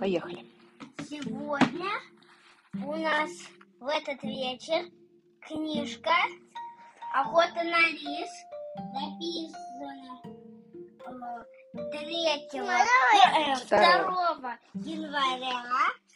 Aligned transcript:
Поехали. 0.00 0.44
Сегодня 1.10 1.90
у 2.86 2.96
нас 2.96 3.30
в 3.78 3.86
этот 3.86 4.22
вечер 4.22 4.86
книжка 5.46 6.10
«Охота 7.12 7.62
на 7.62 7.80
лис» 7.90 8.30
написана 8.94 10.22
э, 11.04 11.44
3 11.74 12.48
2 12.50 12.84
Второго. 13.56 14.56
января 14.72 15.62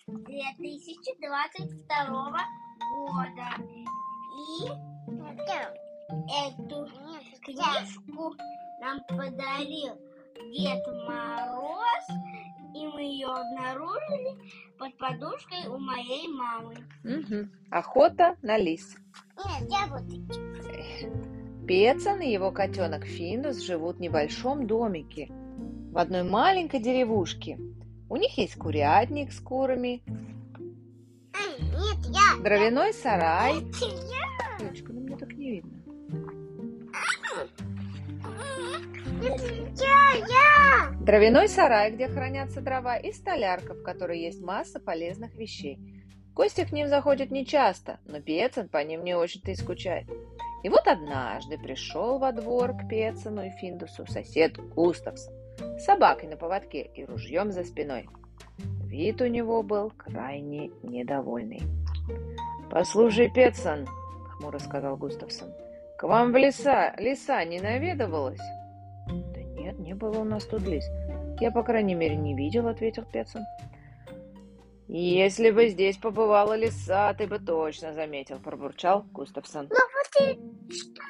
2022 0.06 2.38
года. 2.96 3.48
И 4.40 4.64
эту 6.32 6.88
книжку 7.42 8.34
нам 8.80 8.96
подарил 9.08 9.94
Дед 10.52 10.84
Мороз, 11.06 11.43
ее 13.04 13.26
обнаружили 13.28 14.36
под 14.78 14.96
подушкой 14.98 15.66
у 15.68 15.78
моей 15.78 16.28
мамы. 16.28 16.74
Мгм. 17.02 17.50
Охота 17.70 18.36
на 18.42 18.56
лис. 18.58 18.96
Нет, 19.36 19.70
я 19.70 19.86
вот 19.86 20.02
Пецан 21.66 22.20
и 22.20 22.30
его 22.30 22.50
котенок 22.50 23.04
Финдус 23.04 23.62
живут 23.62 23.96
в 23.96 24.00
небольшом 24.00 24.66
домике 24.66 25.28
в 25.92 25.98
одной 25.98 26.22
маленькой 26.22 26.80
деревушке. 26.80 27.58
У 28.08 28.16
них 28.16 28.36
есть 28.36 28.56
курятник 28.56 29.32
с 29.32 29.40
курами, 29.40 30.02
Нет, 31.58 31.98
я. 32.08 32.42
дровяной 32.42 32.92
сарай. 32.92 33.54
Я. 33.54 34.58
Девочка, 34.58 34.92
ну 34.92 35.00
мне 35.00 35.16
так 35.16 35.32
не 35.32 35.50
видно. 35.52 35.83
Дровяной 41.00 41.48
сарай, 41.48 41.90
где 41.90 42.08
хранятся 42.08 42.60
дрова, 42.60 42.96
и 42.96 43.12
столярка, 43.12 43.74
в 43.74 43.82
которой 43.82 44.20
есть 44.20 44.40
масса 44.40 44.80
полезных 44.80 45.34
вещей. 45.34 45.78
Гости 46.34 46.64
к 46.64 46.72
ним 46.72 46.88
заходят 46.88 47.30
нечасто, 47.30 48.00
но 48.06 48.20
Пецан 48.20 48.68
по 48.68 48.82
ним 48.82 49.04
не 49.04 49.14
очень-то 49.14 49.50
и 49.50 49.54
скучает. 49.54 50.08
И 50.62 50.68
вот 50.68 50.86
однажды 50.86 51.58
пришел 51.58 52.18
во 52.18 52.32
двор 52.32 52.72
к 52.72 52.88
Пецану 52.88 53.44
и 53.44 53.50
Финдусу 53.50 54.06
сосед 54.06 54.56
Густавсон 54.74 55.32
с 55.78 55.84
собакой 55.84 56.28
на 56.28 56.36
поводке 56.36 56.82
и 56.82 57.04
ружьем 57.04 57.52
за 57.52 57.64
спиной. 57.64 58.08
Вид 58.84 59.20
у 59.20 59.26
него 59.26 59.62
был 59.62 59.90
крайне 59.90 60.70
недовольный. 60.82 61.62
«Послушай, 62.70 63.30
Пецан»,— 63.30 63.86
хмуро 64.30 64.58
сказал 64.58 64.96
Густавсон,— 64.96 65.52
«к 65.98 66.02
вам 66.04 66.32
в 66.32 66.36
леса, 66.36 66.94
леса 66.98 67.44
не 67.44 67.60
наведывалась?» 67.60 68.40
«Да 69.64 69.70
нет, 69.70 69.78
не 69.78 69.94
было 69.94 70.18
у 70.18 70.24
нас 70.24 70.44
тут 70.44 70.62
лис. 70.62 70.84
Я, 71.40 71.50
по 71.50 71.62
крайней 71.62 71.94
мере, 71.94 72.16
не 72.16 72.34
видел»,— 72.34 72.68
ответил 72.68 73.04
Пецан. 73.10 73.44
«Если 74.88 75.50
бы 75.50 75.68
здесь 75.68 75.96
побывала 75.96 76.54
лиса, 76.54 77.14
ты 77.14 77.26
бы 77.26 77.38
точно 77.38 77.94
заметил»,— 77.94 78.38
пробурчал 78.44 79.04
Густавсон. 79.12 79.70
Ну 79.70 79.76
вот 79.94 80.28
и 80.28 80.74
что? 80.74 81.02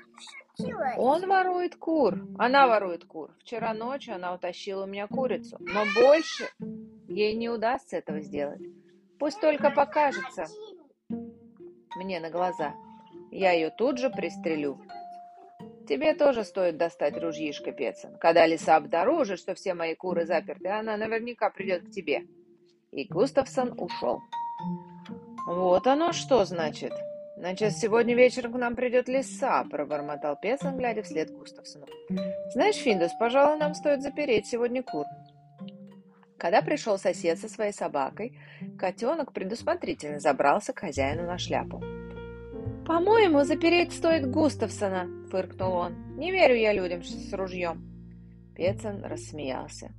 Он 0.98 1.26
ворует 1.26 1.74
кур. 1.74 2.28
Она 2.38 2.68
ворует 2.68 3.04
кур. 3.04 3.32
Вчера 3.40 3.74
ночью 3.74 4.14
она 4.14 4.32
утащила 4.32 4.84
у 4.84 4.86
меня 4.86 5.08
курицу. 5.08 5.56
Но 5.58 5.84
больше 5.96 6.48
ей 7.08 7.34
не 7.34 7.48
удастся 7.48 7.96
этого 7.96 8.20
сделать. 8.20 8.62
Пусть 9.18 9.40
только 9.40 9.70
покажется 9.70 10.46
мне 11.96 12.20
на 12.20 12.30
глаза. 12.30 12.72
Я 13.32 13.50
ее 13.50 13.70
тут 13.70 13.98
же 13.98 14.10
пристрелю. 14.10 14.80
Тебе 15.88 16.14
тоже 16.14 16.44
стоит 16.44 16.76
достать 16.78 17.16
ружьишко, 17.20 17.72
Пецан. 17.72 18.16
Когда 18.18 18.46
лиса 18.46 18.76
обнаружит, 18.76 19.38
что 19.38 19.54
все 19.54 19.74
мои 19.74 19.94
куры 19.94 20.24
заперты, 20.24 20.68
она 20.68 20.96
наверняка 20.96 21.50
придет 21.50 21.86
к 21.86 21.90
тебе. 21.90 22.22
И 22.90 23.04
Густавсон 23.04 23.74
ушел. 23.78 24.20
Вот 25.46 25.86
оно 25.86 26.12
что 26.12 26.44
значит. 26.44 26.92
Значит, 27.36 27.76
сегодня 27.76 28.14
вечером 28.14 28.52
к 28.52 28.56
нам 28.56 28.76
придет 28.76 29.08
лиса, 29.08 29.64
пробормотал 29.64 30.38
Пецан, 30.40 30.78
глядя 30.78 31.02
вслед 31.02 31.30
Густавсону. 31.30 31.86
Знаешь, 32.52 32.76
Финдус, 32.76 33.10
пожалуй, 33.18 33.58
нам 33.58 33.74
стоит 33.74 34.02
запереть 34.02 34.46
сегодня 34.46 34.82
кур. 34.82 35.04
Когда 36.38 36.62
пришел 36.62 36.96
сосед 36.96 37.38
со 37.38 37.48
своей 37.48 37.72
собакой, 37.72 38.38
котенок 38.78 39.32
предусмотрительно 39.32 40.20
забрался 40.20 40.72
к 40.72 40.78
хозяину 40.78 41.24
на 41.24 41.36
шляпу. 41.36 41.82
«По-моему, 42.86 43.44
запереть 43.44 43.92
стоит 43.92 44.30
Густавсона»,— 44.30 45.08
фыркнул 45.30 45.72
он. 45.72 45.94
«Не 46.18 46.30
верю 46.30 46.54
я 46.54 46.72
людям 46.74 47.02
с 47.02 47.32
ружьем». 47.32 47.82
Пецан 48.54 49.02
рассмеялся. 49.02 49.90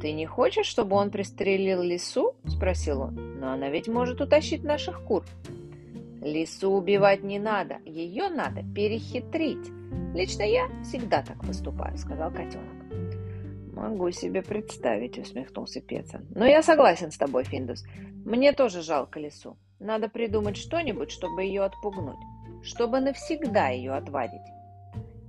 «Ты 0.00 0.12
не 0.12 0.26
хочешь, 0.26 0.66
чтобы 0.66 0.96
он 0.96 1.10
пристрелил 1.10 1.80
лису?»— 1.80 2.34
спросил 2.44 3.02
он. 3.02 3.38
«Но 3.38 3.52
она 3.52 3.70
ведь 3.70 3.86
может 3.86 4.20
утащить 4.20 4.64
наших 4.64 5.04
кур». 5.04 5.24
«Лису 6.20 6.72
убивать 6.72 7.22
не 7.22 7.38
надо, 7.38 7.78
ее 7.84 8.28
надо 8.28 8.62
перехитрить. 8.74 9.70
Лично 10.12 10.42
я 10.42 10.68
всегда 10.82 11.22
так 11.22 11.40
поступаю»,— 11.46 11.96
сказал 11.98 12.32
котенок. 12.32 12.78
«Могу 13.72 14.10
себе 14.10 14.42
представить»,— 14.42 15.18
усмехнулся 15.20 15.80
Пецан. 15.80 16.26
«Но 16.30 16.44
я 16.44 16.62
согласен 16.62 17.12
с 17.12 17.16
тобой, 17.16 17.44
Финдус. 17.44 17.84
Мне 18.24 18.52
тоже 18.52 18.82
жалко 18.82 19.20
лису. 19.20 19.56
Надо 19.80 20.08
придумать 20.08 20.56
что-нибудь, 20.56 21.10
чтобы 21.10 21.44
ее 21.44 21.62
отпугнуть, 21.62 22.18
чтобы 22.62 23.00
навсегда 23.00 23.68
ее 23.68 23.92
отвадить». 23.92 24.42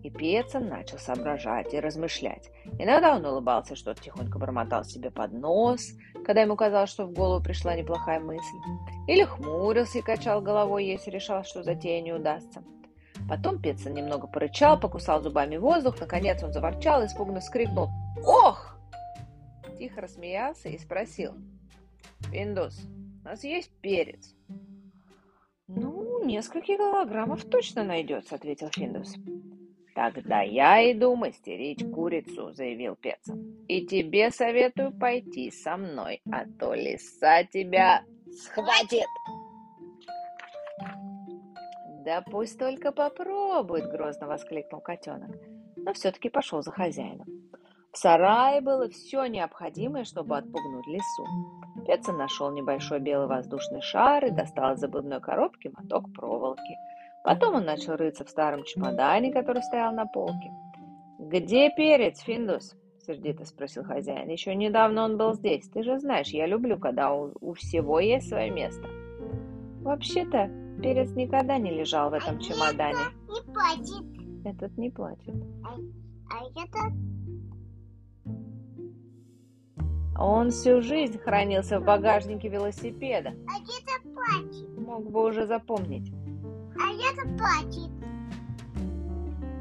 И 0.02 0.10
Пецан 0.10 0.70
начал 0.70 0.98
соображать 0.98 1.74
и 1.74 1.80
размышлять. 1.80 2.50
Иногда 2.78 3.16
он 3.16 3.26
улыбался, 3.26 3.76
что-то 3.76 4.02
тихонько 4.02 4.40
бормотал 4.40 4.86
себе 4.86 5.12
под 5.12 5.34
нос, 5.34 5.92
когда 6.26 6.42
ему 6.42 6.56
казалось, 6.56 6.90
что 6.90 7.06
в 7.06 7.12
голову 7.12 7.44
пришла 7.44 7.76
неплохая 7.76 8.20
мысль. 8.22 8.58
Или 9.08 9.24
хмурился 9.26 10.00
и 10.00 10.02
качал 10.02 10.42
головой, 10.42 10.86
если 10.86 11.12
решал, 11.12 11.44
что 11.44 11.64
затея 11.64 12.02
не 12.02 12.14
удастся. 12.14 12.64
Потом 13.28 13.62
Пецан 13.62 13.94
немного 13.94 14.28
порычал, 14.28 14.80
покусал 14.80 15.22
зубами 15.22 15.58
воздух, 15.58 16.00
наконец 16.00 16.42
он 16.42 16.54
заворчал 16.54 17.06
испуганно 17.06 17.42
вскрикнул 17.42 17.90
«Ох!». 18.26 18.78
Тихо 19.78 20.02
рассмеялся 20.02 20.70
и 20.70 20.78
спросил 20.78 21.34
«Пиндус, 22.32 22.80
у 23.22 23.26
нас 23.26 23.44
есть 23.44 23.72
перец?» 23.82 24.34
«Ну, 26.30 26.36
несколько 26.36 26.78
килограммов 26.78 27.44
точно 27.46 27.84
найдется»,— 27.84 28.36
ответил 28.36 28.70
Финдус. 28.70 29.16
«Тогда 29.96 30.42
я 30.44 30.92
иду 30.92 31.16
мастерить 31.16 31.84
курицу»,— 31.92 32.52
заявил 32.54 32.96
Пецан. 32.96 33.66
«И 33.68 33.88
тебе 33.88 34.30
советую 34.30 34.92
пойти 34.92 35.50
со 35.50 35.76
мной, 35.76 36.22
а 36.32 36.46
то 36.46 36.76
лиса 36.76 37.44
тебя 37.46 38.04
схватит». 38.32 39.08
«Да 42.06 42.22
пусть 42.22 42.60
только 42.60 42.92
попробует»,— 42.92 43.90
грозно 43.92 44.28
воскликнул 44.28 44.82
котенок, 44.82 45.36
но 45.78 45.94
все-таки 45.94 46.30
пошел 46.30 46.62
за 46.62 46.70
хозяином. 46.70 47.26
В 47.92 47.98
сарае 47.98 48.62
было 48.62 48.88
все 48.90 49.26
необходимое, 49.26 50.04
чтобы 50.04 50.38
отпугнуть 50.38 50.88
лису. 50.88 51.26
Пецан 51.88 52.18
нашел 52.18 52.52
небольшой 52.52 53.00
белый 53.00 53.28
воздушный 53.28 53.82
шар 53.82 54.26
и 54.26 54.30
достал 54.30 54.74
из 54.74 54.80
забывной 54.80 55.20
коробки 55.20 55.72
моток 55.76 56.14
проволоки. 56.14 56.78
Потом 57.24 57.56
он 57.56 57.66
начал 57.66 57.96
рыться 57.96 58.24
в 58.26 58.30
старом 58.30 58.64
чемодане, 58.64 59.34
который 59.34 59.64
стоял 59.64 59.92
на 59.92 60.06
полке. 60.06 60.52
«Где 61.18 61.72
перец, 61.76 62.20
Финдус?»— 62.20 62.76
сердито 63.06 63.46
спросил 63.46 63.84
хозяин. 63.84 64.30
«Еще 64.30 64.54
недавно 64.54 65.04
он 65.04 65.18
был 65.18 65.34
здесь. 65.34 65.68
Ты 65.70 65.84
же 65.84 66.00
знаешь, 66.00 66.30
я 66.30 66.46
люблю, 66.46 66.78
когда 66.78 67.12
у, 67.14 67.34
у 67.42 67.54
всего 67.54 68.00
есть 68.00 68.30
свое 68.30 68.52
место». 68.52 68.88
«Вообще-то, 69.82 70.50
перец 70.82 71.12
никогда 71.16 71.58
не 71.58 71.72
лежал 71.72 72.12
в 72.12 72.14
этом 72.14 72.40
чемодане». 72.40 73.00
Не 73.28 73.52
платит. 73.52 74.46
Этот 74.46 74.78
не 74.78 74.90
плачет. 74.92 75.36
А 76.32 76.46
это 76.56 76.94
Он 80.20 80.52
всю 80.52 80.82
жизнь 80.82 81.18
хранился 81.18 81.80
в 81.80 81.86
багажнике 81.86 82.50
велосипеда. 82.50 83.30
а 83.48 83.58
это 83.62 84.10
платит. 84.14 84.78
Мог 84.78 85.10
бы 85.10 85.24
уже 85.24 85.46
запомнить. 85.46 86.12
А 86.76 86.92
это 86.92 87.26
платит. 87.38 87.90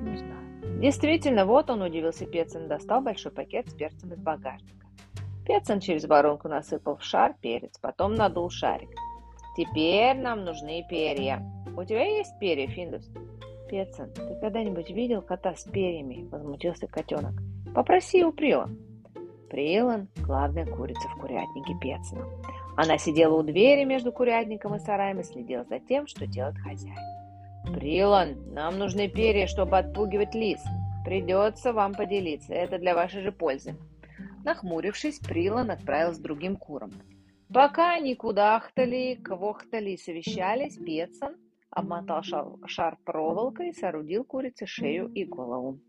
Не 0.02 0.16
знаю. 0.16 0.81
Действительно, 0.81 1.46
вот 1.46 1.70
он 1.70 1.82
удивился 1.82 2.26
Пецин, 2.26 2.66
достал 2.66 3.00
большой 3.02 3.31
пакет 3.31 3.69
с 3.69 3.75
перцем 3.75 4.12
из 4.12 4.19
багажника. 4.19 4.84
Пецин 5.46 5.78
через 5.78 6.06
воронку 6.06 6.49
насыпал 6.49 6.96
в 6.96 7.04
шар 7.04 7.37
перец, 7.40 7.78
потом 7.78 8.14
надул 8.14 8.50
шарик. 8.50 8.90
Теперь 9.56 10.16
нам 10.16 10.44
нужны 10.44 10.84
перья. 10.90 11.40
У 11.76 11.84
тебя 11.84 12.04
есть 12.04 12.37
перья, 12.40 12.66
Финдус? 12.66 13.08
Пецин, 13.70 14.12
ты 14.12 14.37
когда-нибудь 14.40 14.90
видел 14.90 15.22
кота 15.22 15.54
с 15.54 15.62
перьями? 15.64 16.28
Возмутился 16.32 16.88
котенок. 16.88 17.34
Попроси 17.75 18.25
у 18.25 18.32
Прила. 18.32 18.69
Прилан– 19.50 20.09
главная 20.17 20.67
курица 20.67 21.09
в 21.09 21.21
курятнике 21.21 21.75
Пецина. 21.81 22.27
Она 22.77 22.99
сидела 22.99 23.35
у 23.39 23.43
двери 23.43 23.85
между 23.85 24.12
курятником 24.12 24.75
и 24.75 24.79
сараем 24.79 25.21
и 25.21 25.25
следила 25.25 25.65
за 25.65 25.79
тем, 25.81 26.06
что 26.06 26.27
делает 26.27 26.59
хозяин. 26.59 26.99
«Прилан, 27.75 28.53
нам 28.53 28.79
нужны 28.79 29.09
перья, 29.09 29.47
чтобы 29.47 29.79
отпугивать 29.79 30.35
лис. 30.35 30.62
Придется 31.05 31.73
вам 31.73 31.95
поделиться, 31.95 32.53
это 32.53 32.79
для 32.79 32.95
вашей 32.95 33.23
же 33.23 33.33
пользы». 33.33 33.75
Нахмурившись, 34.45 35.19
Прилан 35.19 35.71
отправился 35.71 36.23
другим 36.23 36.56
куром. 36.56 36.93
Пока 37.53 37.95
они 37.95 38.15
кудахтали, 38.15 39.19
квохтали 39.23 39.91
и 39.91 39.97
совещались, 39.97 40.77
Петсон 40.77 41.35
обмотал 41.71 42.23
шар, 42.23 42.47
шар 42.67 42.99
проволокой 43.05 43.71
и 43.71 43.73
соорудил 43.73 44.25
курице 44.25 44.67
шею 44.67 45.09
и 45.09 45.25
голову. 45.25 45.81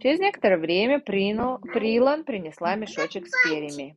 Через 0.00 0.20
некоторое 0.20 0.58
время 0.58 1.00
Принал, 1.00 1.58
Прилан 1.58 2.24
принесла 2.24 2.74
мешочек 2.76 3.26
с 3.26 3.48
перьями. 3.48 3.96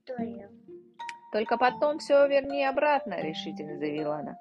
«Только 1.31 1.57
потом 1.57 1.99
все 1.99 2.27
верни 2.27 2.63
обратно»,— 2.63 3.21
решительно 3.21 3.77
заявила 3.77 4.17
она. 4.17 4.39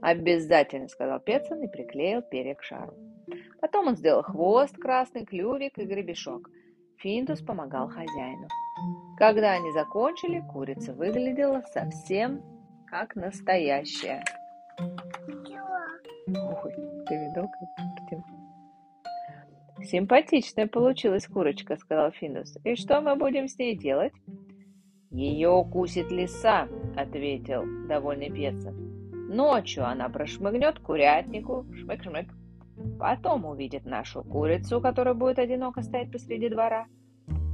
«Обязательно»,— 0.00 0.88
сказал 0.88 1.20
Петсон 1.20 1.62
и 1.62 1.68
приклеил 1.68 2.22
перья 2.22 2.54
к 2.54 2.62
шару. 2.62 2.94
Потом 3.60 3.88
он 3.88 3.96
сделал 3.96 4.22
хвост, 4.22 4.76
красный 4.76 5.24
клювик 5.24 5.78
и 5.78 5.84
гребешок. 5.84 6.48
Финтус 6.98 7.40
помогал 7.40 7.88
хозяину. 7.88 8.48
Когда 9.16 9.52
они 9.52 9.72
закончили, 9.72 10.40
курица 10.52 10.92
выглядела 10.92 11.62
совсем 11.72 12.42
как 12.86 13.16
настоящая. 13.16 14.24
Ой, 16.28 16.72
ты 17.06 17.16
видел, 17.16 17.48
как 17.48 18.37
Симпатичная 19.82 20.66
получилась 20.66 21.26
курочка, 21.26 21.76
сказал 21.76 22.10
Финус. 22.12 22.56
И 22.64 22.74
что 22.74 23.00
мы 23.00 23.14
будем 23.16 23.48
с 23.48 23.58
ней 23.58 23.76
делать? 23.76 24.12
Ее 25.10 25.50
укусит 25.50 26.10
лиса, 26.10 26.68
ответил 26.96 27.64
довольный 27.86 28.30
Петсон. 28.30 28.74
Ночью 29.34 29.86
она 29.86 30.08
прошмыгнет 30.08 30.78
курятнику, 30.80 31.66
шмык-шмык. 31.72 32.28
Потом 32.98 33.44
увидит 33.44 33.84
нашу 33.84 34.22
курицу, 34.22 34.80
которая 34.80 35.14
будет 35.14 35.38
одиноко 35.38 35.82
стоять 35.82 36.12
посреди 36.12 36.48
двора 36.48 36.86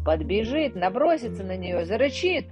подбежит, 0.05 0.75
набросится 0.75 1.43
на 1.43 1.57
нее, 1.57 1.85
зарычит, 1.87 2.47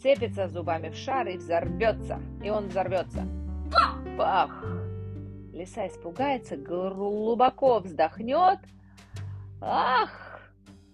цепится 0.00 0.48
зубами 0.48 0.90
в 0.90 0.94
шар 0.94 1.28
и 1.28 1.36
взорвется, 1.36 2.20
и 2.42 2.48
он 2.48 2.68
взорвется. 2.68 3.26
Пах! 4.16 4.85
Лиса 5.56 5.86
испугается, 5.86 6.56
глубоко 6.56 7.78
вздохнет. 7.78 8.58
Ах! 9.62 10.42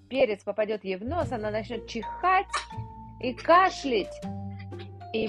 Перец 0.09 0.45
попадет 0.45 0.85
ей 0.85 0.97
в 0.97 1.05
нос, 1.05 1.33
она 1.33 1.51
начнет 1.51 1.89
чихать 1.89 2.47
и 3.21 3.35
кашлять. 3.35 4.15
И 5.13 5.29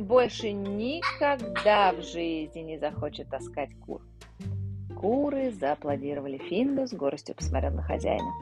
больше 0.00 0.52
никогда 0.52 1.92
в 1.92 2.00
жизни 2.02 2.60
не 2.60 2.78
захочет 2.78 3.28
таскать 3.28 3.70
кур. 3.80 4.00
Куры 4.98 5.50
зааплодировали. 5.50 6.38
Финду 6.38 6.86
с 6.86 6.94
горстью 6.94 7.34
посмотрел 7.34 7.72
на 7.72 7.82
хозяина. 7.82 8.32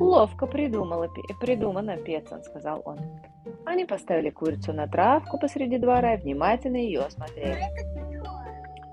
«Ловко 0.00 0.46
придумала, 0.46 1.08
придумано, 1.40 1.96
Петсон»,— 1.96 2.42
сказал 2.44 2.82
он. 2.84 2.98
Они 3.64 3.84
поставили 3.84 4.30
курицу 4.30 4.72
на 4.72 4.88
травку 4.88 5.38
посреди 5.38 5.78
двора 5.78 6.14
и 6.14 6.20
внимательно 6.20 6.76
ее 6.76 7.02
осмотрели. 7.02 7.62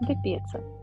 «Да, 0.02 0.14
Петсон». 0.24 0.83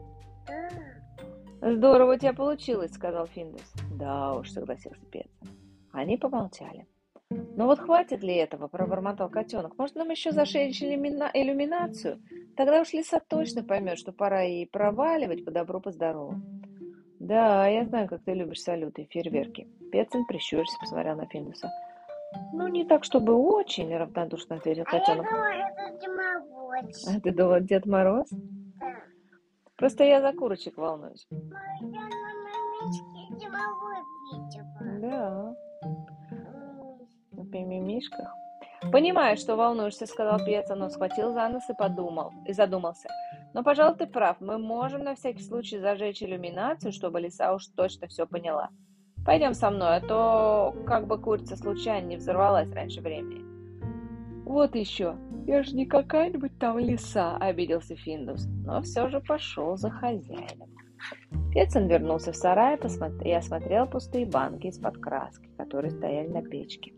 «Здорово 1.63 2.15
у 2.15 2.19
тебя 2.19 2.33
получилось»,— 2.33 2.93
сказал 2.95 3.27
Финдус. 3.27 3.63
«Да 3.99 4.35
уж»,— 4.35 4.51
согласился 4.53 5.05
Петсон. 5.11 5.49
Они 5.93 6.17
помолчали. 6.17 6.87
«Ну 7.31 7.67
вот 7.67 7.79
хватит 7.79 8.23
ли 8.23 8.35
этого?»– 8.35 8.67
пробормотал 8.69 9.29
котенок. 9.29 9.79
«Может, 9.79 9.95
нам 9.95 10.11
еще 10.11 10.33
зашить 10.33 10.83
иллюминацию? 10.83 12.21
Тогда 12.57 12.81
уж 12.81 12.93
лиса 12.93 13.21
точно 13.21 13.63
поймет, 13.63 13.99
что 13.99 14.13
пора 14.13 14.43
ей 14.43 14.67
проваливать 14.67 15.45
по 15.45 15.51
добру, 15.51 15.81
по 15.81 15.93
здорову». 15.93 16.35
«Да, 17.19 17.69
я 17.69 17.85
знаю, 17.85 18.09
как 18.09 18.25
ты 18.25 18.33
любишь 18.33 18.63
салюты 18.63 19.03
и 19.03 19.07
фейерверки». 19.07 19.69
Петсон, 19.93 20.25
прищурился, 20.27 20.77
посмотрел 20.81 21.17
на 21.17 21.27
Финдуса. 21.27 21.71
«Ну, 22.53 22.67
не 22.69 22.85
так, 22.85 23.05
чтобы 23.05 23.35
очень»,– 23.35 23.95
равнодушно 23.97 24.57
ответил 24.57 24.85
котенок. 24.85 25.27
А 25.31 25.53
я 25.53 25.71
думала, 25.77 25.93
это 25.93 25.99
Дед 26.01 26.17
Мороз. 26.17 27.09
А 27.09 27.21
ты 27.21 27.33
думал, 27.33 27.61
Дед 27.61 27.87
Мороз? 27.87 28.31
Да. 29.81 29.87
Просто 29.87 30.05
я 30.05 30.21
за 30.21 30.33
курочек 30.33 30.77
волнуюсь. 30.77 31.27
Я 31.31 31.39
на 31.39 32.21
мамичке 32.45 33.35
Дед 33.41 33.51
Мороз 33.51 34.07
видела. 34.33 35.57
Да 37.33 37.59
мимишках. 37.59 38.35
«Понимаю, 38.93 39.37
что 39.37 39.57
волнуешься»,— 39.57 40.07
сказал 40.07 40.39
Пьеца, 40.39 40.75
но 40.75 40.89
схватил 40.89 41.35
за 41.35 41.49
нос 41.49 41.69
и 41.69 41.75
подумал, 41.75 42.33
и 42.47 42.53
задумался. 42.53 43.09
«Но, 43.53 43.63
пожалуй, 43.63 43.97
ты 43.97 44.07
прав. 44.07 44.41
Мы 44.41 44.59
можем 44.59 45.05
на 45.05 45.15
всякий 45.15 45.43
случай 45.43 45.79
зажечь 45.79 46.23
иллюминацию, 46.23 46.93
чтобы 46.93 47.21
лиса 47.21 47.53
уж 47.53 47.67
точно 47.67 48.09
все 48.09 48.27
поняла. 48.27 48.71
Пойдем 49.27 49.53
со 49.53 49.71
мной, 49.71 49.97
а 49.97 50.01
то 50.01 50.75
как 50.87 51.07
бы 51.07 51.19
курица 51.19 51.57
случайно 51.57 52.07
не 52.07 52.17
взорвалась 52.17 52.73
раньше 52.73 53.03
времени». 53.03 53.45
«Вот 54.45 54.75
еще. 54.75 55.17
Я 55.51 55.65
же 55.65 55.75
не 55.75 55.85
какая-нибудь 55.85 56.61
там 56.61 56.79
лиса»,— 56.79 57.37
обиделся 57.41 57.97
Финдус, 57.97 58.47
но 58.65 58.81
все 58.83 59.09
же 59.09 59.19
пошел 59.19 59.77
за 59.77 59.91
хозяином. 59.91 60.71
Пецин 61.53 61.89
вернулся 61.89 62.31
в 62.31 62.37
сарай 62.37 62.79
и 63.25 63.33
осмотрел 63.33 63.89
пустые 63.89 64.27
банки 64.27 64.69
из-под 64.69 64.99
краски, 64.99 65.49
которые 65.59 65.91
стояли 65.91 66.29
на 66.29 66.41
печке. 66.41 66.93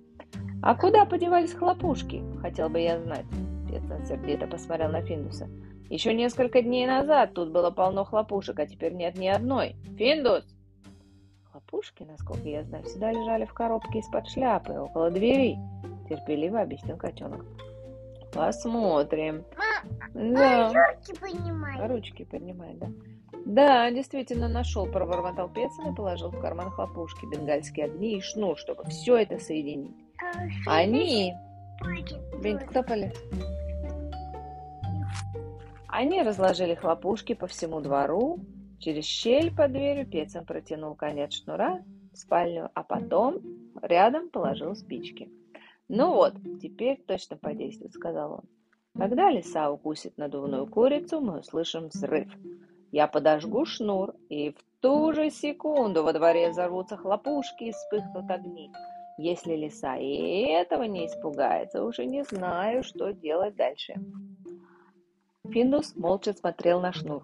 «А 0.62 0.74
куда 0.74 1.06
подевались 1.06 1.54
хлопушки?»– 1.54 2.22
хотел 2.42 2.68
бы 2.68 2.80
я 2.80 3.00
знать. 3.00 3.24
Петсон 3.70 4.04
сердито 4.04 4.46
посмотрел 4.46 4.90
на 4.90 5.00
Финдуса. 5.00 5.48
«Еще 5.88 6.12
несколько 6.12 6.60
дней 6.60 6.86
назад 6.86 7.32
тут 7.32 7.52
было 7.52 7.70
полно 7.70 8.04
хлопушек, 8.04 8.58
а 8.58 8.66
теперь 8.66 8.92
нет 8.92 9.16
ни 9.16 9.28
одной. 9.28 9.76
Финдус!» 9.96 10.44
«Хлопушки, 11.50 12.02
насколько 12.02 12.46
я 12.46 12.64
знаю, 12.64 12.84
всегда 12.84 13.12
лежали 13.12 13.46
в 13.46 13.54
коробке 13.54 14.00
из-под 14.00 14.28
шляпы, 14.28 14.74
около 14.74 15.10
двери»,– 15.10 15.56
терпеливо 16.10 16.60
объяснил 16.60 16.98
котенок. 16.98 17.46
«Посмотрим». 18.32 19.44
Да. 20.14 20.72
Ручки 20.72 21.18
поднимай. 21.18 21.88
Ручки 21.88 22.24
поднимай, 22.24 22.74
да. 22.74 22.88
Да, 23.44 23.90
действительно 23.90 24.48
нашел, 24.48 24.86
пробормотал 24.86 25.48
Петсон 25.48 25.92
и 25.92 25.96
положил 25.96 26.30
в 26.30 26.40
карман 26.40 26.70
хлопушки, 26.70 27.26
бенгальские 27.26 27.86
огни 27.86 28.18
и 28.18 28.20
шнур, 28.20 28.56
чтобы 28.56 28.84
все 28.84 29.16
это 29.16 29.38
соединить. 29.38 29.96
Они... 30.66 31.34
Блин, 32.40 32.58
кто 32.58 32.82
полез? 32.82 33.14
Они 35.88 36.22
разложили 36.22 36.74
хлопушки 36.74 37.34
по 37.34 37.46
всему 37.46 37.80
двору. 37.80 38.38
Через 38.78 39.04
щель 39.04 39.54
под 39.54 39.72
дверью 39.72 40.06
Пецин 40.06 40.44
протянул 40.44 40.94
конец 40.94 41.34
шнура 41.34 41.82
в 42.12 42.16
спальню, 42.16 42.70
а 42.74 42.82
потом 42.82 43.40
рядом 43.82 44.30
положил 44.30 44.74
спички. 44.74 45.28
«Ну 45.94 46.14
вот, 46.14 46.32
теперь 46.62 47.04
точно 47.06 47.36
подействует»,— 47.36 47.92
сказал 47.94 48.32
он. 48.32 48.44
«Когда 48.96 49.30
лиса 49.30 49.70
укусит 49.70 50.16
надувную 50.16 50.66
курицу, 50.66 51.20
мы 51.20 51.40
услышим 51.40 51.88
взрыв. 51.88 52.32
Я 52.92 53.06
подожгу 53.06 53.66
шнур, 53.66 54.14
и 54.30 54.52
в 54.52 54.56
ту 54.80 55.12
же 55.12 55.28
секунду 55.28 56.02
во 56.02 56.14
дворе 56.14 56.48
взорвутся 56.48 56.96
хлопушки 56.96 57.64
и 57.64 57.72
вспыхнут 57.72 58.30
огни. 58.30 58.72
Если 59.18 59.54
лиса 59.54 59.96
и 59.98 60.46
этого 60.46 60.84
не 60.84 61.06
испугается, 61.06 61.84
уже 61.84 62.06
не 62.06 62.24
знаю, 62.24 62.82
что 62.84 63.12
делать 63.12 63.54
дальше. 63.56 63.94
Финдус 65.50 65.94
молча 65.94 66.32
смотрел 66.32 66.80
на 66.80 66.94
шнур. 66.94 67.22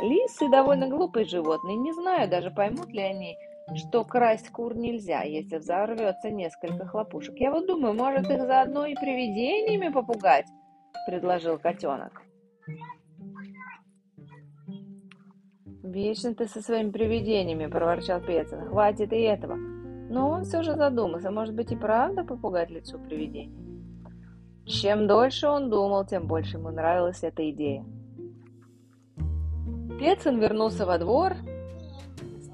Лисы 0.00 0.48
довольно 0.48 0.88
глупые 0.88 1.26
животные, 1.26 1.76
не 1.76 1.92
знаю, 1.92 2.30
даже 2.30 2.52
поймут 2.52 2.90
ли 2.90 3.00
они, 3.00 3.36
что 3.74 4.04
красть 4.04 4.50
кур 4.50 4.76
нельзя, 4.76 5.22
если 5.22 5.56
взорвется 5.56 6.30
несколько 6.30 6.86
хлопушек. 6.86 7.36
Я 7.38 7.50
вот 7.50 7.66
думаю, 7.66 7.94
может 7.94 8.30
их 8.30 8.42
заодно 8.42 8.86
и 8.86 8.94
привидениями 8.94 9.92
попугать, 9.92 10.46
предложил 11.06 11.58
котенок. 11.58 12.22
Вечно 15.82 16.34
ты 16.34 16.46
со 16.46 16.60
своими 16.60 16.90
привидениями, 16.90 17.66
проворчал 17.66 18.20
Пецин. 18.20 18.68
Хватит 18.68 19.12
и 19.12 19.20
этого. 19.20 19.54
Но 19.54 20.28
он 20.28 20.44
все 20.44 20.62
же 20.62 20.74
задумался, 20.74 21.30
может 21.30 21.54
быть 21.54 21.72
и 21.72 21.76
правда 21.76 22.24
попугать 22.24 22.70
лицо 22.70 22.98
привидения. 22.98 23.64
Чем 24.66 25.06
дольше 25.06 25.46
он 25.46 25.70
думал, 25.70 26.04
тем 26.06 26.26
больше 26.26 26.56
ему 26.56 26.70
нравилась 26.70 27.22
эта 27.22 27.48
идея. 27.50 27.84
Пецин 29.98 30.40
вернулся 30.40 30.84
во 30.86 30.98
двор, 30.98 31.34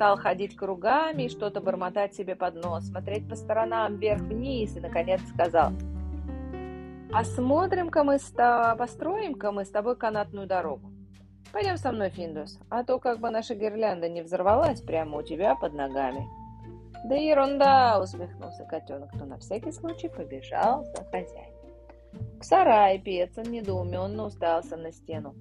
стал 0.00 0.16
ходить 0.16 0.56
кругами 0.56 1.24
и 1.24 1.28
что-то 1.28 1.60
бормотать 1.60 2.14
себе 2.14 2.34
под 2.34 2.54
нос, 2.54 2.86
смотреть 2.86 3.28
по 3.28 3.36
сторонам 3.36 3.96
вверх-вниз 3.96 4.74
и, 4.74 4.80
наконец, 4.80 5.20
сказал, 5.28 5.72
«Посмотрим-ка 7.12 8.02
мы, 8.02 8.16
построим-ка 8.78 9.52
мы 9.52 9.66
с 9.66 9.68
тобой 9.68 9.96
канатную 9.96 10.46
дорогу. 10.46 10.90
Пойдем 11.52 11.76
со 11.76 11.92
мной, 11.92 12.08
Финдус, 12.08 12.58
а 12.70 12.82
то 12.82 12.98
как 12.98 13.20
бы 13.20 13.28
наша 13.28 13.54
гирлянда 13.54 14.08
не 14.08 14.22
взорвалась 14.22 14.80
прямо 14.80 15.18
у 15.18 15.22
тебя 15.22 15.54
под 15.54 15.74
ногами». 15.74 16.26
Да 17.04 17.14
ерунда, 17.14 18.00
усмехнулся 18.00 18.64
котенок, 18.64 19.12
но 19.12 19.26
на 19.26 19.36
всякий 19.36 19.70
случай 19.70 20.08
побежал 20.08 20.82
за 20.96 21.04
хозяином. 21.04 21.60
В 22.40 22.44
сарае 22.46 22.98
Пецин 22.98 23.52
недоуменно 23.52 24.24
уставился 24.24 24.78
на 24.78 24.92
стену. 24.92 25.34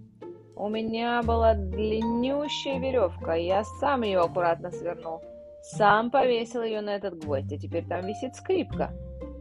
У 0.60 0.68
меня 0.68 1.24
была 1.24 1.54
длиннющая 1.54 2.80
веревка, 2.80 3.34
я 3.36 3.64
сам 3.80 4.02
ее 4.02 4.20
аккуратно 4.20 4.72
свернул. 4.72 5.22
Сам 5.62 6.12
повесил 6.12 6.64
ее 6.64 6.82
на 6.82 6.98
этот 6.98 7.18
гвоздь, 7.18 7.54
а 7.54 7.58
теперь 7.58 7.88
там 7.88 8.06
висит 8.06 8.36
скрипка. 8.36 8.92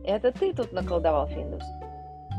Это 0.05 0.31
ты 0.31 0.53
тут 0.53 0.73
наколдовал, 0.73 1.27
Финдус? 1.27 1.65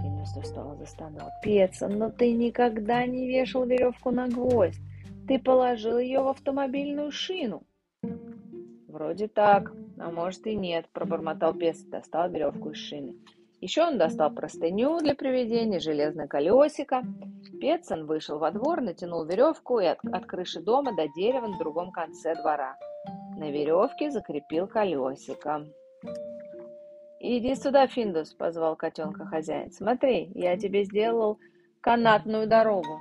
Финдус 0.01 0.33
устало 0.38 0.77
застонал. 0.77 1.27
Пеца, 1.43 1.89
но 1.89 2.09
ты 2.09 2.31
никогда 2.31 3.05
не 3.05 3.27
вешал 3.27 3.65
веревку 3.65 4.12
на 4.12 4.29
гвоздь. 4.29 4.79
Ты 5.27 5.39
положил 5.39 6.00
ее 6.00 6.21
в 6.21 6.29
автомобильную 6.29 7.12
шину. 7.12 7.63
Вроде 8.88 9.27
так, 9.27 9.74
а 9.98 10.09
может 10.09 10.48
и 10.48 10.55
нет, 10.55 10.86
пробормотал 10.93 11.53
Пец 11.53 11.81
и 11.81 11.89
достал 11.89 12.29
веревку 12.29 12.69
из 12.69 12.77
шины. 12.77 13.15
Еще 13.59 13.83
он 13.83 13.98
достал 13.98 14.31
простыню 14.33 15.00
для 15.00 15.15
приведения, 15.15 15.79
железное 15.79 16.27
колесико. 16.27 17.03
Петсон 17.59 18.05
вышел 18.05 18.39
во 18.39 18.51
двор, 18.51 18.81
натянул 18.81 19.25
веревку 19.25 19.79
и 19.79 19.85
от, 19.85 19.99
от 20.03 20.25
крыши 20.25 20.61
дома 20.61 20.95
до 20.95 21.07
дерева 21.09 21.47
на 21.47 21.57
другом 21.57 21.91
конце 21.91 22.35
двора. 22.35 22.77
На 23.37 23.51
веревке 23.51 24.11
закрепил 24.11 24.67
колесико. 24.67 25.65
«Иди 27.19 27.55
сюда, 27.55 27.87
Финдус»,— 27.87 28.33
позвал 28.39 28.75
котенка 28.75 29.25
хозяин. 29.25 29.71
«Смотри, 29.71 30.31
я 30.35 30.57
тебе 30.57 30.83
сделал 30.85 31.37
канатную 31.81 32.47
дорогу». 32.47 32.99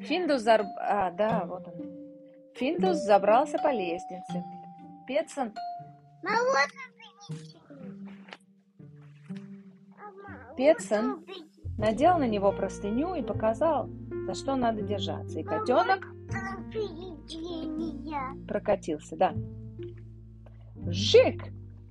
Финдус 0.00 0.42
зар... 0.42 0.62
А, 0.78 1.10
да, 1.10 1.44
вот 1.46 1.66
он. 1.66 1.74
Финдус 2.54 2.98
забрался 2.98 3.58
по 3.58 3.72
лестнице. 3.72 4.44
Петсон... 5.06 5.52
Петсон 10.56 11.24
надел 11.78 12.18
на 12.18 12.26
него 12.26 12.52
простыню 12.52 13.14
и 13.14 13.22
показал, 13.22 13.88
за 14.26 14.34
что 14.34 14.56
надо 14.56 14.82
держаться. 14.82 15.40
И 15.40 15.42
котенок 15.42 16.06
прокатился, 18.46 19.16
да. 19.16 19.34
Жик! 20.86 21.42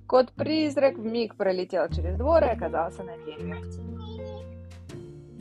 Кот-призрак 0.06 0.96
вмиг 0.96 1.34
пролетел 1.36 1.88
через 1.88 2.16
двор 2.16 2.44
и 2.44 2.48
оказался 2.48 3.02
на 3.02 3.16
дереве. 3.18 3.56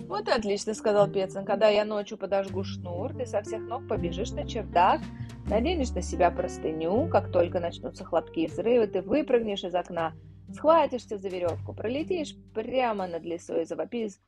Вот 0.07 0.27
и 0.27 0.31
отлично, 0.31 0.73
сказал 0.73 1.09
Петсон. 1.09 1.43
Когда 1.45 1.67
я 1.69 1.85
ночью 1.85 2.17
подожгу 2.17 2.63
шнур, 2.63 3.13
ты 3.13 3.25
со 3.25 3.41
всех 3.41 3.61
ног 3.61 3.87
побежишь 3.87 4.31
на 4.31 4.47
чердак, 4.47 5.01
наденешь 5.47 5.91
на 5.91 6.01
себя 6.01 6.31
простыню, 6.31 7.07
как 7.09 7.31
только 7.31 7.59
начнутся 7.59 8.05
хлопки 8.05 8.41
и 8.41 8.47
взрывы, 8.47 8.87
ты 8.87 9.01
выпрыгнешь 9.01 9.63
из 9.63 9.75
окна, 9.75 10.13
схватишься 10.53 11.17
за 11.17 11.29
веревку, 11.29 11.73
пролетишь 11.73 12.35
прямо 12.53 13.07
над 13.07 13.23
лесой 13.23 13.63
и 13.63 13.65
завопишь, 13.65 14.19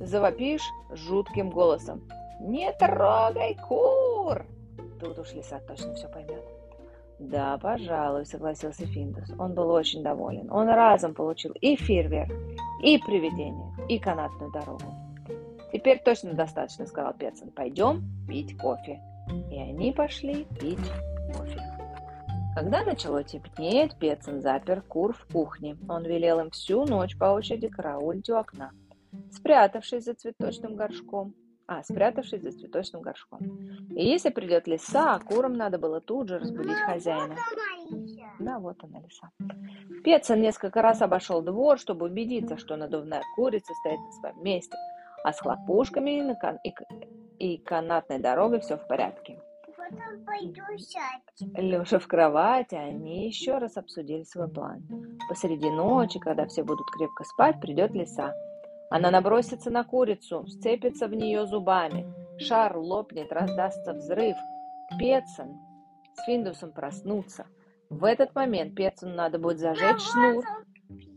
завопишь 0.00 0.68
жутким 0.90 1.50
голосом. 1.50 2.08
«Не 2.40 2.72
трогай 2.72 3.56
кур!» 3.68 4.44
Тут 5.00 5.18
уж 5.18 5.32
лиса 5.32 5.60
точно 5.60 5.94
все 5.94 6.08
поймет. 6.08 6.42
«Да, 7.18 7.58
пожалуй»,— 7.58 8.26
согласился 8.26 8.86
Финдус. 8.86 9.30
Он 9.38 9.54
был 9.54 9.70
очень 9.70 10.02
доволен. 10.02 10.50
Он 10.50 10.68
разом 10.68 11.14
получил 11.14 11.52
и 11.60 11.76
фейерверк, 11.76 12.32
и 12.82 12.98
привидение, 12.98 13.72
и 13.88 13.98
канатную 13.98 14.50
дорогу. 14.50 14.84
«Теперь 15.72 16.00
точно 16.04 16.34
достаточно»,— 16.34 16.86
сказал 16.86 17.14
Петсон. 17.14 17.50
«Пойдем 17.50 18.04
пить 18.28 18.56
кофе». 18.58 19.00
И 19.50 19.58
они 19.58 19.92
пошли 19.92 20.44
пить 20.60 20.78
кофе. 21.32 21.60
Когда 22.54 22.84
начало 22.84 23.24
темнеть, 23.24 23.98
Петсон 23.98 24.40
запер 24.40 24.80
кур 24.82 25.12
в 25.12 25.26
кухне. 25.32 25.76
Он 25.88 26.04
велел 26.04 26.38
им 26.40 26.50
всю 26.50 26.84
ночь 26.84 27.18
по 27.18 27.26
очереди 27.26 27.68
караулить 27.68 28.30
у 28.30 28.36
окна, 28.36 28.70
спрятавшись 29.32 30.04
за 30.04 30.14
цветочным 30.14 30.76
горшком. 30.76 31.34
А, 31.66 31.82
спрятавшись 31.82 32.42
за 32.42 32.52
цветочным 32.52 33.00
горшком. 33.00 33.40
И 33.90 34.04
если 34.06 34.28
придет 34.28 34.68
лиса, 34.68 35.18
курам 35.20 35.54
надо 35.54 35.78
было 35.78 36.00
тут 36.00 36.28
же 36.28 36.38
разбудить 36.38 36.76
хозяина. 36.76 37.34
Да, 38.38 38.58
вот 38.58 38.76
она 38.84 39.00
лиса. 39.00 39.30
Петсон 40.04 40.42
несколько 40.42 40.82
раз 40.82 41.00
обошел 41.00 41.40
двор, 41.40 41.78
чтобы 41.78 42.06
убедиться, 42.06 42.58
что 42.58 42.76
надувная 42.76 43.22
курица 43.34 43.72
стоит 43.80 43.98
на 43.98 44.12
своем 44.12 44.44
месте, 44.44 44.76
а 45.24 45.32
с 45.32 45.40
хлопушками 45.40 46.30
и, 46.30 46.34
кан- 46.38 46.58
и, 46.62 46.74
и 47.38 47.58
канатной 47.58 48.18
дорогой 48.18 48.60
все 48.60 48.76
в 48.76 48.86
порядке. 48.86 49.40
Потом 49.96 50.24
пойду 50.24 50.62
сядь. 50.78 51.56
Лежа 51.56 51.98
в 51.98 52.06
кровати, 52.06 52.74
они 52.74 53.26
еще 53.26 53.58
раз 53.58 53.76
обсудили 53.76 54.24
свой 54.24 54.48
план. 54.48 54.82
Посреди 55.28 55.70
ночи, 55.70 56.18
когда 56.18 56.46
все 56.46 56.62
будут 56.62 56.86
крепко 56.90 57.24
спать, 57.24 57.60
придет 57.60 57.92
лиса. 57.92 58.34
Она 58.90 59.10
набросится 59.10 59.70
на 59.70 59.84
курицу, 59.84 60.44
вцепится 60.44 61.08
в 61.08 61.14
нее 61.14 61.46
зубами. 61.46 62.06
Шар 62.38 62.76
лопнет, 62.76 63.32
раздастся 63.32 63.92
взрыв. 63.92 64.36
Петсон 64.98 65.58
с 66.14 66.24
Финдусом 66.26 66.72
проснутся. 66.72 67.46
В 67.90 68.04
этот 68.04 68.34
момент 68.34 68.74
Петсону 68.74 69.14
надо 69.14 69.38
будет 69.38 69.58
зажечь 69.58 70.00
шнур, 70.02 70.44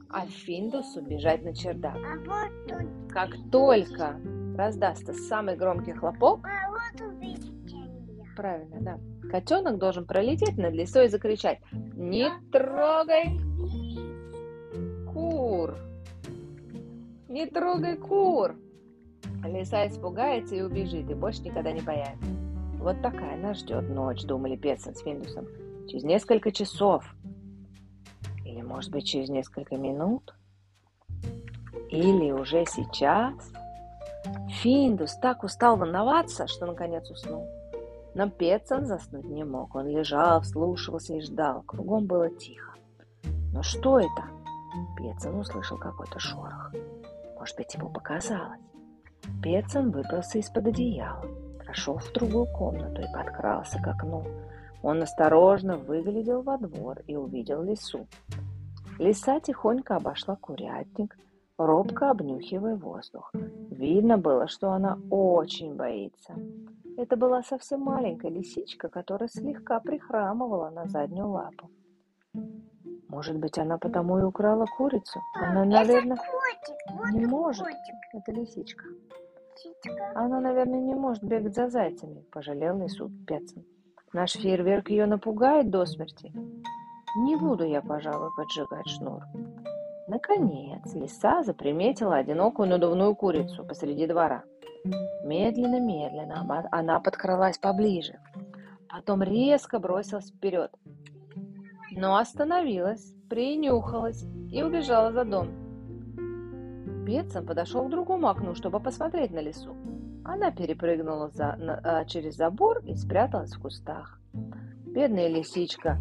а 0.10 0.26
Финдусу 0.26 1.02
бежать 1.02 1.44
на 1.44 1.56
чердак. 1.56 1.98
А 1.98 3.14
Как 3.14 3.32
только 3.52 4.20
раздастся 4.56 5.14
самый 5.14 5.56
громкий 5.56 5.94
хлопок, 5.94 6.48
правильно, 8.38 8.78
да, 8.80 9.30
котенок 9.30 9.80
должен 9.80 10.06
пролететь 10.06 10.58
над 10.58 10.74
лесой 10.74 11.06
и 11.06 11.10
закричать 11.10 11.60
«Не 11.72 12.30
трогай 12.52 13.40
кур! 15.12 15.76
Не 17.28 17.48
трогай 17.48 17.98
кур!» 17.98 18.56
Лиса 19.44 19.88
испугается 19.88 20.56
и 20.56 20.62
убежит, 20.62 21.10
и 21.10 21.16
больше 21.16 21.42
никогда 21.42 21.72
не 21.72 21.82
появится. 21.82 22.26
Вот 22.80 23.02
такая 23.02 23.38
нас 23.38 23.58
ждет 23.58 23.90
ночь, 23.90 24.24
думали 24.24 24.56
Петсон 24.56 24.94
с 24.94 25.02
Финдусом. 25.02 25.48
Через 25.88 26.04
несколько 26.04 26.52
часов. 26.52 27.04
Или, 28.46 28.62
может 28.62 28.92
быть, 28.92 29.08
через 29.08 29.30
несколько 29.30 29.78
минут. 29.78 30.36
Или 31.90 32.32
уже 32.32 32.66
сейчас. 32.66 33.34
Финдус 34.62 35.16
так 35.18 35.44
устал 35.44 35.78
волноваться, 35.78 36.48
что 36.48 36.66
наконец 36.66 37.10
уснул. 37.10 37.48
Но 38.18 38.28
Петсон 38.28 38.88
заснуть 38.88 39.30
не 39.30 39.44
мог. 39.44 39.76
Он 39.76 39.88
лежал, 39.88 40.42
вслушивался 40.42 41.14
и 41.14 41.22
ждал. 41.22 41.62
Кругом 41.62 42.08
было 42.08 42.32
тихо. 42.32 42.74
Но 43.54 43.62
что 43.62 44.00
это? 44.00 44.24
Петсон 44.98 45.36
услышал 45.36 45.78
какой-то 45.78 46.18
шорох. 46.18 46.74
Может 47.38 47.56
быть, 47.58 47.76
ему 47.76 47.92
показалось. 47.92 48.60
Петсон 49.44 49.92
выбрался 49.92 50.40
из-под 50.40 50.66
одеяла, 50.66 51.28
прошел 51.64 52.00
в 52.00 52.12
другую 52.12 52.48
комнату 52.48 53.04
и 53.04 53.14
подкрался 53.14 53.78
к 53.78 53.88
окну. 53.88 54.26
Он 54.82 55.04
осторожно 55.04 55.78
выглядел 55.78 56.42
во 56.42 56.58
двор 56.58 57.02
и 57.06 57.16
увидел 57.16 57.62
лису. 57.62 58.08
Лиса 58.98 59.40
тихонько 59.40 59.96
обошла 59.96 60.36
курятник, 60.38 61.16
робко 61.60 62.10
обнюхивая 62.10 62.78
воздух. 62.78 63.32
Видно 63.70 64.18
было, 64.18 64.48
что 64.48 64.72
она 64.72 64.98
очень 65.12 65.76
боится. 65.76 66.34
Это 66.98 67.16
была 67.16 67.44
совсем 67.44 67.82
маленькая 67.82 68.32
лисичка, 68.32 68.90
которая 68.90 69.30
слегка 69.30 69.80
прихрамывала 69.80 70.72
на 70.72 70.88
заднюю 70.88 71.30
лапу. 71.30 71.70
Может 73.08 73.38
быть, 73.38 73.60
она 73.60 73.78
потому 73.78 74.18
и 74.18 74.24
украла 74.24 74.66
курицу? 74.66 75.22
Она, 75.36 75.64
наверное, 75.64 76.18
не 77.14 77.26
может. 77.28 77.68
Это 78.14 78.32
лисичка. 78.32 78.86
Она, 80.16 80.40
наверное, 80.42 80.82
не 80.82 80.96
может 80.96 81.24
бегать 81.24 81.54
за 81.54 81.70
зайцами, 81.70 82.26
пожалел 82.32 82.80
лису 82.80 83.12
Петсон. 83.28 83.64
Наш 84.12 84.34
фейерверк 84.34 84.90
ее 84.90 85.06
напугает 85.06 85.70
до 85.70 85.86
смерти. 85.86 86.34
Не 87.18 87.36
буду 87.36 87.64
я, 87.64 87.82
пожалуй, 87.82 88.30
поджигать 88.36 88.88
шнур. 88.88 89.22
Наконец, 90.08 90.94
лиса 90.96 91.44
заприметила 91.44 92.16
одинокую 92.16 92.70
надувную 92.70 93.16
курицу 93.16 93.64
посреди 93.66 94.08
двора. 94.08 94.44
Медленно-медленно 95.24 96.68
она 96.72 97.00
подкралась 97.00 97.58
поближе. 97.58 98.20
Потом 98.90 99.22
резко 99.22 99.80
бросилась 99.80 100.30
вперед. 100.30 100.72
Но 101.92 102.18
остановилась, 102.18 103.14
принюхалась 103.30 104.26
и 104.52 104.64
убежала 104.64 105.12
за 105.12 105.26
дом. 105.26 105.48
Петсон 107.06 107.46
подошел 107.46 107.86
к 107.88 107.90
другому 107.90 108.28
окну, 108.28 108.54
чтобы 108.56 108.80
посмотреть 108.80 109.32
на 109.32 109.40
лису. 109.40 109.76
Она 110.26 110.52
перепрыгнула 110.52 111.30
за- 111.30 111.56
на- 111.58 111.80
а, 111.84 112.06
через 112.06 112.36
забор 112.36 112.80
и 112.86 112.96
спряталась 112.96 113.56
в 113.56 113.62
кустах. 113.62 114.20
Бедная 114.86 115.30
лисичка. 115.30 115.98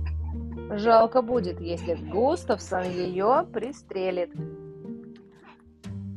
Жалко 0.71 1.23
будет, 1.23 1.61
если 1.61 1.95
Густавсон 1.95 2.83
ее 2.85 3.47
пристрелит. 3.53 4.35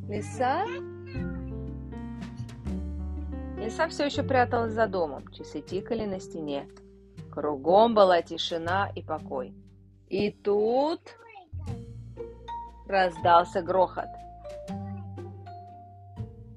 Лиса? 0.07 0.63
Лиса 3.59 3.87
все 3.89 4.05
еще 4.05 4.23
пряталась 4.23 4.73
за 4.73 4.87
домом. 4.87 5.27
Часы 5.33 5.61
тикали 5.61 6.05
на 6.05 6.19
стене. 6.19 6.67
Кругом 7.31 7.93
была 7.93 8.21
тишина 8.21 8.89
и 8.95 9.01
покой. 9.01 9.53
И 10.07 10.31
тут 10.31 11.01
раздался 12.87 13.61
грохот. 13.61 14.07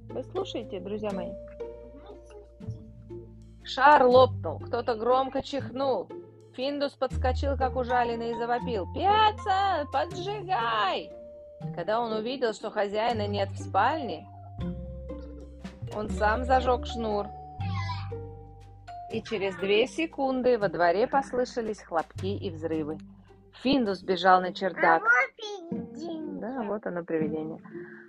Вы 0.08 0.22
слушаете, 0.24 0.80
друзья 0.80 1.10
мои? 1.10 1.32
Шар 3.64 4.04
лопнул, 4.04 4.58
кто-то 4.58 4.94
громко 4.94 5.42
чихнул. 5.42 6.08
Финдус 6.54 6.92
подскочил, 6.92 7.56
как 7.56 7.76
ужаленный, 7.76 8.32
и 8.32 8.38
завопил. 8.38 8.86
«Пятся! 8.92 9.88
Поджигай!» 9.90 11.10
Когда 11.74 12.00
он 12.00 12.12
увидел, 12.12 12.52
что 12.52 12.70
хозяина 12.70 13.26
нет 13.26 13.50
в 13.50 13.58
спальне, 13.58 14.26
он 15.94 16.08
сам 16.10 16.44
зажег 16.44 16.86
шнур. 16.86 17.26
И 19.12 19.22
через 19.22 19.54
две 19.56 19.86
секунды 19.86 20.58
во 20.58 20.68
дворе 20.68 21.06
послышались 21.06 21.82
хлопки 21.82 22.26
и 22.26 22.50
взрывы. 22.50 22.98
Финдус 23.62 24.02
бежал 24.02 24.40
на 24.40 24.54
чердак. 24.54 25.02
Да, 26.40 26.62
вот 26.62 26.86
оно 26.86 27.04
привидение. 27.04 27.60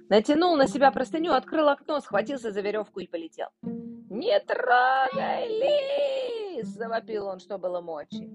Натянул 0.09 0.55
на 0.55 0.67
себя 0.67 0.91
простыню, 0.91 1.33
открыл 1.33 1.67
окно, 1.69 1.99
схватился 1.99 2.51
за 2.51 2.61
веревку 2.61 2.99
и 2.99 3.07
полетел. 3.07 3.47
«Не 3.61 4.39
трогай 4.41 5.47
лис!»– 5.47 6.67
завопил 6.77 7.27
он, 7.27 7.39
что 7.39 7.57
было 7.57 7.81
мочи. 7.81 8.31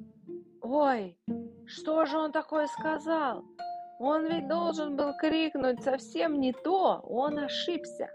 «Ой, 0.60 1.16
что 1.66 2.04
же 2.04 2.18
он 2.18 2.32
такое 2.32 2.66
сказал? 2.66 3.44
Он 3.98 4.26
ведь 4.26 4.48
должен 4.48 4.96
был 4.96 5.14
крикнуть 5.16 5.82
совсем 5.82 6.40
не 6.40 6.52
то, 6.52 7.00
он 7.04 7.38
ошибся». 7.38 8.10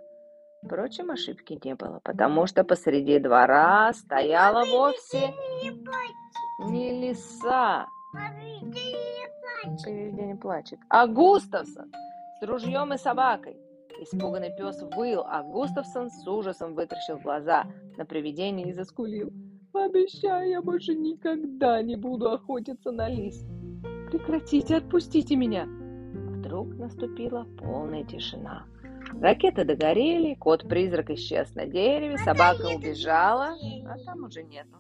Впрочем, 0.66 1.12
ошибки 1.12 1.60
не 1.64 1.76
было, 1.76 2.00
потому 2.04 2.48
что 2.48 2.64
посреди 2.64 3.20
двора 3.20 3.92
стояла 3.94 4.66
вовсе 4.66 5.34
не 6.60 7.02
лиса. 7.02 7.88
Привидение 9.84 10.36
плачет. 10.36 10.80
А 10.90 11.08
Густавсон 11.08 11.92
с 12.40 12.46
ружьем 12.46 12.94
и 12.94 12.98
собакой. 12.98 13.58
Испуганный 14.00 14.56
пес 14.58 14.82
выл, 14.96 15.24
а 15.26 15.44
Густавсон 15.44 16.10
с 16.10 16.28
ужасом 16.28 16.76
вытращил 16.76 17.18
глаза 17.18 17.66
на 17.98 18.06
привидение 18.06 18.70
и 18.70 18.74
заскулил. 18.74 19.32
«Обещаю, 19.74 20.50
я 20.50 20.62
больше 20.62 20.94
никогда 20.94 21.82
не 21.82 21.96
буду 21.96 22.32
охотиться 22.32 22.92
на 22.92 23.08
лис. 23.10 23.44
Прекратите, 24.12 24.78
отпустите 24.78 25.36
меня!» 25.36 25.66
Вдруг 25.66 26.76
наступила 26.76 27.46
полная 27.58 28.04
тишина. 28.04 28.66
Ракеты 29.22 29.64
догорели, 29.64 30.34
кот-призрак 30.36 31.12
исчез 31.12 31.54
на 31.56 31.66
дереве, 31.66 32.18
собака 32.18 32.68
убежала, 32.68 33.56
а 33.88 33.98
там 34.06 34.24
уже 34.24 34.44
нету. 34.44 34.78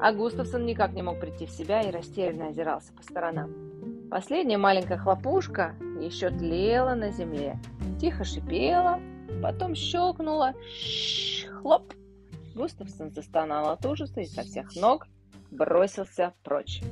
А 0.00 0.12
Густавсон 0.12 0.66
никак 0.66 0.92
не 0.92 1.02
мог 1.02 1.20
прийти 1.20 1.46
в 1.46 1.50
себя 1.50 1.82
и 1.82 1.90
растерянно 1.90 2.48
озирался 2.48 2.92
по 2.92 3.02
сторонам. 3.02 4.08
Последняя 4.10 4.58
маленькая 4.58 4.98
хлопушка 4.98 5.76
еще 6.00 6.28
тлела 6.28 6.94
на 6.94 7.10
земле. 7.12 7.58
Тихо 8.00 8.24
шипела, 8.24 9.00
потом 9.42 9.74
щелкнула. 9.74 10.54
хлоп! 11.48 11.94
Густавсон 12.54 13.10
застонал 13.12 13.70
от 13.70 13.86
ужаса 13.86 14.20
и 14.20 14.26
со 14.26 14.42
всех 14.42 14.74
ног 14.76 15.06
бросился 15.50 16.34
прочь. 16.42 16.82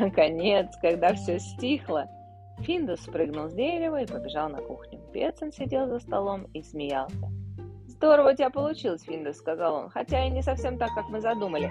Наконец, 0.00 0.68
когда 0.80 1.14
все 1.14 1.38
стихло, 1.38 2.06
Финдус 2.62 3.00
спрыгнул 3.00 3.48
с 3.48 3.54
дерева 3.54 4.02
и 4.02 4.06
побежал 4.06 4.48
на 4.48 4.58
кухню. 4.58 5.00
Пецин 5.12 5.52
сидел 5.52 5.86
за 5.88 5.98
столом 6.00 6.44
и 6.54 6.62
смеялся. 6.62 7.30
«Здорово 7.86 8.32
у 8.32 8.34
тебя 8.34 8.50
получилось, 8.50 9.02
Финдус»,— 9.02 9.36
сказал 9.38 9.74
он, 9.74 9.88
«хотя 9.90 10.26
и 10.26 10.30
не 10.30 10.42
совсем 10.42 10.78
так, 10.78 10.94
как 10.94 11.08
мы 11.08 11.20
задумали. 11.20 11.70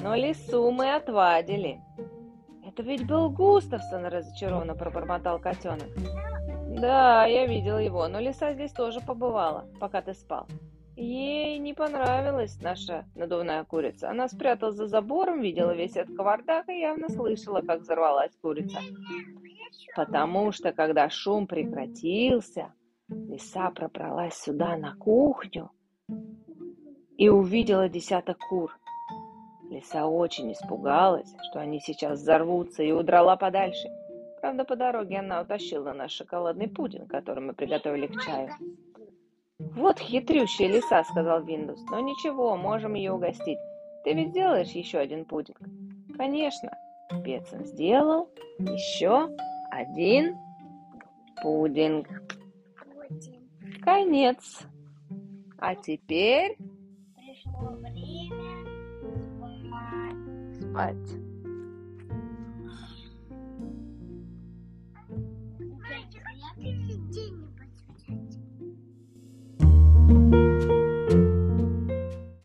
Но 0.00 0.14
лесу 0.14 0.70
мы 0.70 0.94
отвадили. 0.94 1.80
«Это 2.64 2.82
ведь 2.82 3.06
был 3.06 3.28
Густавсон!»– 3.30 4.04
разочарованно 4.06 4.74
пробормотал 4.74 5.40
котенок. 5.40 5.88
«Да, 6.80 7.26
я 7.26 7.46
видел 7.46 7.78
его, 7.78 8.06
но 8.06 8.20
лиса 8.20 8.52
здесь 8.52 8.72
тоже 8.72 9.00
побывала, 9.00 9.66
пока 9.80 10.00
ты 10.00 10.14
спал. 10.14 10.46
Ей 10.94 11.58
не 11.58 11.74
понравилась 11.74 12.60
наша 12.60 13.04
надувная 13.14 13.64
курица. 13.64 14.10
Она 14.10 14.28
спряталась 14.28 14.76
за 14.76 14.86
забором, 14.86 15.40
видела 15.40 15.74
весь 15.74 15.96
этот 15.96 16.16
кавардак 16.16 16.68
и 16.68 16.80
явно 16.80 17.08
слышала, 17.08 17.62
как 17.62 17.80
взорвалась 17.80 18.36
курица. 18.40 18.78
Потому 19.96 20.52
что, 20.52 20.72
когда 20.72 21.08
шум 21.10 21.46
прекратился, 21.46 22.72
лиса 23.08 23.70
пробралась 23.70 24.34
сюда 24.34 24.76
на 24.76 24.94
кухню 24.96 25.70
и 27.16 27.28
увидела 27.28 27.88
десяток 27.88 28.38
кур. 28.48 28.78
Лиса 29.70 30.06
очень 30.06 30.52
испугалась, 30.52 31.34
что 31.50 31.60
они 31.60 31.80
сейчас 31.80 32.20
взорвутся, 32.20 32.82
и 32.82 32.92
удрала 32.92 33.36
подальше. 33.36 33.88
Правда, 34.40 34.64
по 34.64 34.76
дороге 34.76 35.18
она 35.18 35.42
утащила 35.42 35.92
наш 35.92 36.12
шоколадный 36.12 36.68
пудинг, 36.68 37.10
который 37.10 37.42
мы 37.42 37.54
приготовили 37.54 38.06
к 38.06 38.22
чаю. 38.22 38.50
«Вот 39.58 39.98
хитрющая 39.98 40.68
лиса»,— 40.68 41.02
сказал 41.10 41.42
Виндус. 41.42 41.82
«Но 41.90 41.98
ничего, 41.98 42.56
можем 42.56 42.94
ее 42.94 43.12
угостить. 43.12 43.58
Ты 44.04 44.12
ведь 44.12 44.30
сделаешь 44.30 44.70
еще 44.70 44.98
один 44.98 45.24
пудинг?» 45.24 45.58
«Конечно». 46.16 46.70
Пецин 47.24 47.64
сделал 47.64 48.30
еще 48.58 49.28
один 49.78 50.36
пудинг. 51.40 52.08
Конец. 53.82 54.66
А 55.58 55.74
теперь 55.76 56.56
Пришло 57.16 57.76
время 57.76 58.66
спать. 60.54 61.27